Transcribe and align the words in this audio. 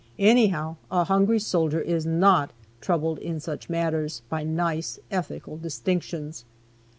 Anyhow, 0.17 0.77
a 0.89 1.03
hungry 1.03 1.37
soldier 1.37 1.79
is 1.79 2.07
not 2.07 2.53
troubled, 2.81 3.19
in 3.19 3.39
such 3.39 3.69
matters, 3.69 4.23
by 4.29 4.43
nice 4.43 4.97
ethical 5.11 5.57
distinctions. 5.57 6.43